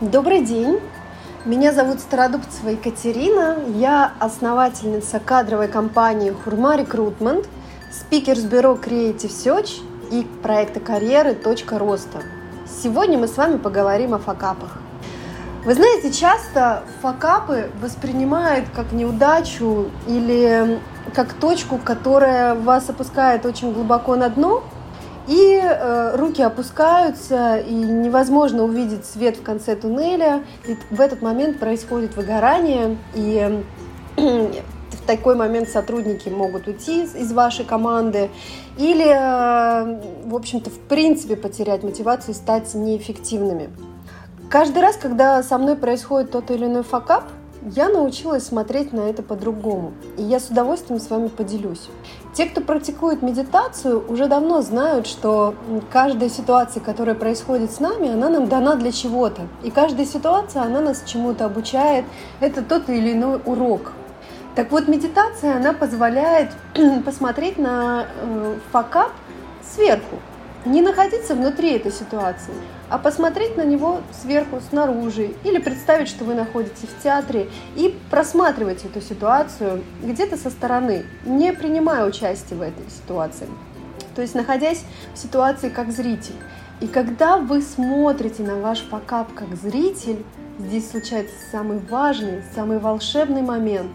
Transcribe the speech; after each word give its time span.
Добрый 0.00 0.44
день! 0.44 0.78
Меня 1.44 1.72
зовут 1.72 1.98
Стародубцева 1.98 2.68
Екатерина. 2.68 3.56
Я 3.74 4.12
основательница 4.20 5.18
кадровой 5.18 5.66
компании 5.66 6.30
Хурма 6.30 6.76
Рекрутмент, 6.76 7.48
спикер 7.90 8.36
с 8.36 8.44
бюро 8.44 8.74
Creative 8.74 9.28
Search 9.28 9.82
и 10.12 10.24
проекта 10.40 10.78
карьеры 10.78 11.34
«Точка 11.34 11.80
роста». 11.80 12.22
Сегодня 12.80 13.18
мы 13.18 13.26
с 13.26 13.36
вами 13.36 13.56
поговорим 13.56 14.14
о 14.14 14.20
факапах. 14.20 14.78
Вы 15.64 15.74
знаете, 15.74 16.12
часто 16.12 16.84
факапы 17.02 17.68
воспринимают 17.82 18.66
как 18.72 18.92
неудачу 18.92 19.90
или 20.06 20.78
как 21.12 21.32
точку, 21.32 21.76
которая 21.76 22.54
вас 22.54 22.88
опускает 22.88 23.44
очень 23.44 23.72
глубоко 23.72 24.14
на 24.14 24.28
дно, 24.28 24.62
и 25.28 25.60
э, 25.62 26.16
руки 26.16 26.42
опускаются, 26.42 27.58
и 27.58 27.74
невозможно 27.74 28.64
увидеть 28.64 29.04
свет 29.04 29.36
в 29.36 29.42
конце 29.42 29.76
туннеля. 29.76 30.42
И 30.66 30.76
в 30.90 31.00
этот 31.00 31.20
момент 31.20 31.58
происходит 31.58 32.16
выгорание, 32.16 32.96
и 33.14 33.62
в 34.16 35.06
такой 35.06 35.36
момент 35.36 35.68
сотрудники 35.68 36.28
могут 36.28 36.66
уйти 36.66 37.02
из 37.02 37.32
вашей 37.32 37.64
команды 37.64 38.30
или, 38.78 39.06
э, 39.06 40.00
в 40.24 40.34
общем-то, 40.34 40.70
в 40.70 40.78
принципе 40.80 41.36
потерять 41.36 41.82
мотивацию 41.82 42.34
и 42.34 42.36
стать 42.36 42.74
неэффективными. 42.74 43.68
Каждый 44.48 44.80
раз, 44.80 44.96
когда 44.96 45.42
со 45.42 45.58
мной 45.58 45.76
происходит 45.76 46.30
тот 46.30 46.50
или 46.50 46.64
иной 46.64 46.82
факап, 46.82 47.24
я 47.62 47.88
научилась 47.88 48.46
смотреть 48.46 48.92
на 48.92 49.00
это 49.00 49.22
по-другому, 49.22 49.92
и 50.16 50.22
я 50.22 50.40
с 50.40 50.48
удовольствием 50.48 51.00
с 51.00 51.10
вами 51.10 51.28
поделюсь. 51.28 51.88
Те, 52.34 52.46
кто 52.46 52.60
практикует 52.60 53.22
медитацию, 53.22 54.04
уже 54.08 54.26
давно 54.26 54.62
знают, 54.62 55.06
что 55.06 55.54
каждая 55.90 56.28
ситуация, 56.28 56.80
которая 56.80 57.14
происходит 57.14 57.72
с 57.72 57.80
нами, 57.80 58.12
она 58.12 58.28
нам 58.28 58.48
дана 58.48 58.76
для 58.76 58.92
чего-то. 58.92 59.42
И 59.64 59.70
каждая 59.70 60.06
ситуация, 60.06 60.62
она 60.62 60.80
нас 60.80 61.02
чему-то 61.04 61.46
обучает. 61.46 62.04
Это 62.40 62.62
тот 62.62 62.88
или 62.88 63.12
иной 63.12 63.40
урок. 63.44 63.92
Так 64.54 64.70
вот, 64.70 64.88
медитация, 64.88 65.56
она 65.56 65.72
позволяет 65.72 66.50
посмотреть 67.04 67.58
на 67.58 68.06
э, 68.20 68.54
факап 68.72 69.12
сверху, 69.74 70.16
не 70.64 70.82
находиться 70.82 71.34
внутри 71.34 71.72
этой 71.72 71.92
ситуации, 71.92 72.52
а 72.88 72.98
посмотреть 72.98 73.56
на 73.56 73.64
него 73.64 74.00
сверху, 74.22 74.60
снаружи, 74.68 75.30
или 75.44 75.58
представить, 75.58 76.08
что 76.08 76.24
вы 76.24 76.34
находитесь 76.34 76.88
в 76.88 77.02
театре, 77.02 77.48
и 77.76 77.98
просматривать 78.10 78.84
эту 78.84 79.00
ситуацию 79.00 79.82
где-то 80.02 80.36
со 80.36 80.50
стороны, 80.50 81.04
не 81.24 81.52
принимая 81.52 82.06
участия 82.06 82.54
в 82.54 82.62
этой 82.62 82.88
ситуации. 82.90 83.48
То 84.14 84.22
есть 84.22 84.34
находясь 84.34 84.82
в 85.14 85.18
ситуации 85.18 85.68
как 85.68 85.92
зритель. 85.92 86.34
И 86.80 86.86
когда 86.86 87.38
вы 87.38 87.62
смотрите 87.62 88.42
на 88.42 88.56
ваш 88.56 88.82
покап 88.82 89.32
как 89.34 89.54
зритель, 89.56 90.24
здесь 90.58 90.90
случается 90.90 91.34
самый 91.50 91.78
важный, 91.78 92.42
самый 92.54 92.78
волшебный 92.78 93.42
момент. 93.42 93.90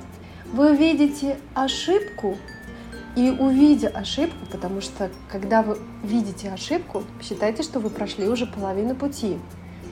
Вы 0.53 0.75
видите 0.75 1.37
ошибку 1.55 2.37
и 3.15 3.29
увидя 3.29 3.89
ошибку, 3.89 4.45
потому 4.51 4.81
что 4.81 5.09
когда 5.31 5.61
вы 5.61 5.77
видите 6.03 6.49
ошибку, 6.49 7.03
считайте, 7.21 7.63
что 7.63 7.79
вы 7.79 7.89
прошли 7.89 8.27
уже 8.27 8.45
половину 8.45 8.95
пути. 8.95 9.37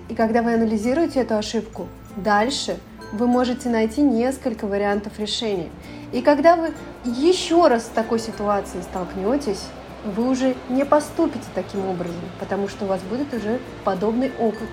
И 0.10 0.16
когда 0.16 0.42
вы 0.42 0.54
анализируете 0.54 1.22
эту 1.22 1.36
ошибку, 1.36 1.88
дальше 2.16 2.80
вы 3.14 3.28
можете 3.28 3.70
найти 3.70 4.02
несколько 4.02 4.66
вариантов 4.66 5.20
решения. 5.20 5.70
И 6.12 6.22
когда 6.22 6.56
вы 6.56 6.74
еще 7.06 7.68
раз 7.68 7.86
с 7.86 7.90
такой 7.90 8.20
ситуацией 8.20 8.84
столкнетесь, 8.84 9.64
вы 10.04 10.30
уже 10.30 10.56
не 10.70 10.84
поступите 10.84 11.46
таким 11.54 11.86
образом, 11.86 12.22
потому 12.40 12.68
что 12.68 12.86
у 12.86 12.88
вас 12.88 13.02
будет 13.02 13.34
уже 13.34 13.60
подобный 13.84 14.32
опыт. 14.40 14.70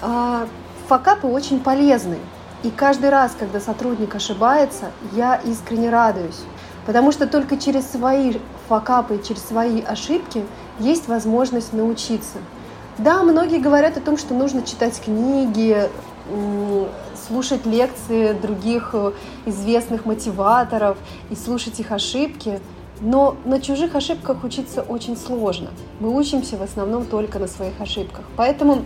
А, 0.00 0.48
факапы 0.88 1.26
очень 1.26 1.60
полезны. 1.60 2.18
И 2.62 2.70
каждый 2.70 3.10
раз, 3.10 3.36
когда 3.38 3.60
сотрудник 3.60 4.14
ошибается, 4.14 4.90
я 5.12 5.36
искренне 5.44 5.90
радуюсь. 5.90 6.40
Потому 6.86 7.12
что 7.12 7.26
только 7.26 7.56
через 7.56 7.90
свои 7.90 8.34
факапы, 8.68 9.20
через 9.26 9.42
свои 9.42 9.80
ошибки 9.80 10.44
есть 10.78 11.08
возможность 11.08 11.72
научиться. 11.72 12.38
Да, 12.98 13.22
многие 13.22 13.58
говорят 13.58 13.96
о 13.96 14.00
том, 14.00 14.16
что 14.16 14.34
нужно 14.34 14.62
читать 14.62 15.00
книги, 15.00 15.88
слушать 17.26 17.66
лекции 17.66 18.32
других 18.32 18.90
э, 18.92 19.12
известных 19.46 20.04
мотиваторов 20.04 20.98
и 21.30 21.36
слушать 21.36 21.80
их 21.80 21.90
ошибки. 21.92 22.60
Но 23.00 23.36
на 23.44 23.60
чужих 23.60 23.94
ошибках 23.94 24.44
учиться 24.44 24.82
очень 24.82 25.16
сложно. 25.16 25.70
Мы 26.00 26.14
учимся 26.14 26.56
в 26.56 26.62
основном 26.62 27.04
только 27.06 27.38
на 27.38 27.46
своих 27.46 27.78
ошибках. 27.80 28.24
Поэтому 28.36 28.82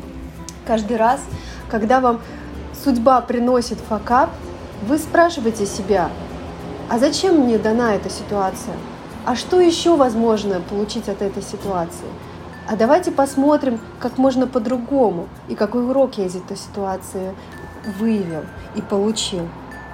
каждый 0.67 0.97
раз, 0.97 1.21
когда 1.71 2.01
вам 2.01 2.21
судьба 2.85 3.21
приносит 3.21 3.79
факап, 3.79 4.31
вы 4.87 4.99
спрашиваете 4.99 5.67
себя, 5.67 6.11
а 6.89 6.99
зачем 6.99 7.41
мне 7.41 7.59
дана 7.59 7.95
эта 7.95 8.09
ситуация? 8.09 8.75
А 9.27 9.37
что 9.37 9.61
еще 9.61 9.97
возможно 9.97 10.61
получить 10.61 11.09
от 11.09 11.21
этой 11.21 11.43
ситуации? 11.43 12.07
А 12.67 12.77
давайте 12.77 13.11
посмотрим, 13.11 13.81
как 13.99 14.17
можно 14.19 14.47
по-другому 14.47 15.29
и 15.49 15.55
какой 15.55 15.87
урок 15.87 16.19
я 16.19 16.27
из 16.27 16.37
этой 16.37 16.57
ситуации 16.57 17.35
выявил 17.99 18.43
и 18.75 18.83
получил. 18.83 19.49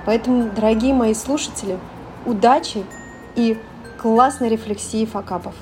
Поэтому, 0.06 0.50
дорогие 0.50 0.94
мои 0.94 1.15
слушатели, 1.15 1.78
удачи 2.27 2.84
и 3.37 3.59
классной 4.00 4.49
рефлексии 4.49 5.06
факапов. 5.06 5.55